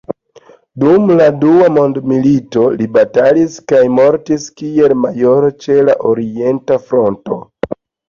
Dum 0.83 1.11
la 1.19 1.27
dua 1.43 1.67
mondmilito 1.75 2.65
li 2.81 2.89
batalis 2.97 3.61
kaj 3.75 3.83
mortis 4.01 4.51
kiel 4.63 4.99
majoro 5.05 5.55
ĉe 5.63 5.81
la 5.93 5.99
orienta 6.15 6.85
fronto. 6.91 7.43